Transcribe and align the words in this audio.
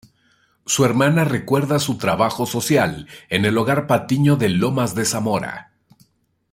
Su 0.65 0.83
hermana 0.83 1.25
recuerda 1.25 1.77
su 1.77 1.99
trabajo 1.99 2.47
social 2.47 3.07
en 3.29 3.45
el 3.45 3.55
Hogar 3.55 3.85
Patiño 3.85 4.35
de 4.35 4.49
Lomas 4.49 4.95
de 4.95 5.05
Zamora. 5.05 5.73